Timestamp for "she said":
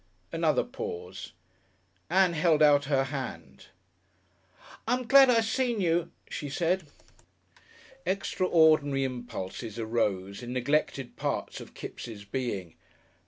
6.27-6.87